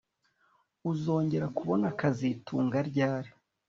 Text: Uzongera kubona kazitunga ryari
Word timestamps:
Uzongera 0.91 1.47
kubona 1.57 1.87
kazitunga 1.99 2.77
ryari 2.89 3.29